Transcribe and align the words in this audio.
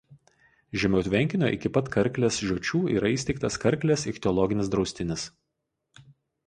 Žemiau 0.83 1.03
tvenkinio 1.07 1.51
iki 1.57 1.71
pat 1.75 1.91
Karklės 1.97 2.41
žiočių 2.47 2.81
yra 2.97 3.13
įsteigtas 3.19 3.59
Karklės 3.67 4.09
ichtiologinis 4.15 4.75
draustinis. 4.77 5.29